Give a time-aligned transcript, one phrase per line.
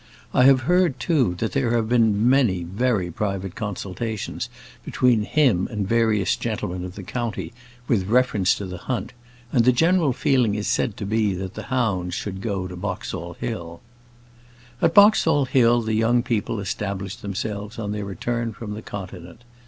[0.33, 4.49] I have heard, too, that there have been many very private consultations
[4.83, 7.53] between him and various gentlemen of the county,
[7.87, 9.13] with reference to the hunt;
[9.51, 13.33] and the general feeling is said to be that the hounds should go to Boxall
[13.35, 13.79] Hill.
[14.81, 19.43] At Boxall Hill the young people established themselves on their return from the Continent.